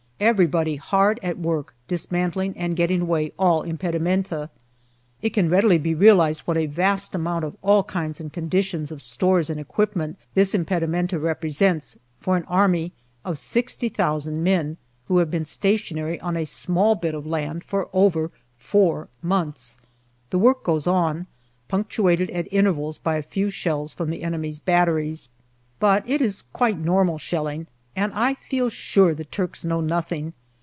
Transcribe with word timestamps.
Everybody 0.23 0.75
hard 0.75 1.19
at 1.23 1.39
work, 1.39 1.73
dismantling 1.87 2.55
and 2.55 2.75
getting 2.75 3.01
away 3.01 3.31
all 3.39 3.63
impedimenta. 3.63 4.51
It 5.23 5.31
can 5.31 5.49
readily 5.49 5.79
be 5.79 5.95
realized 5.95 6.41
what 6.41 6.57
a 6.57 6.67
vast 6.67 7.15
amount 7.15 7.43
of 7.43 7.57
all 7.63 7.81
kinds 7.83 8.21
and 8.21 8.31
conditions 8.31 8.91
of 8.91 9.01
stores 9.01 9.49
and 9.49 9.59
equipment 9.59 10.19
this 10.35 10.53
impedimenta 10.53 11.17
represents 11.17 11.97
for 12.19 12.37
an 12.37 12.43
army 12.43 12.93
of 13.25 13.39
60,000 13.39 14.43
men 14.43 14.77
who 15.07 15.17
have 15.17 15.31
been 15.31 15.43
stationary 15.43 16.21
on 16.21 16.37
a 16.37 16.45
small 16.45 16.93
bit 16.93 17.15
of 17.15 17.25
land 17.25 17.63
for 17.63 17.89
over 17.91 18.29
four 18.59 19.07
months. 19.23 19.79
The 20.29 20.37
work 20.37 20.61
goes 20.63 20.85
on, 20.85 21.25
punctuated 21.67 22.29
at 22.29 22.47
intervals 22.53 22.99
by 22.99 23.15
a 23.15 23.23
few 23.23 23.49
shells 23.49 23.91
from 23.91 24.11
the 24.11 24.21
enemy's 24.21 24.59
batteries; 24.59 25.29
but 25.79 26.03
it 26.07 26.21
is 26.21 26.43
quite 26.43 26.77
normal 26.77 27.17
shelling, 27.17 27.65
and 27.93 28.13
I 28.13 28.35
feel 28.35 28.69
sure 28.69 29.13
the 29.13 29.25
Turks 29.25 29.65
know 29.65 29.81
nothing. 29.81 30.31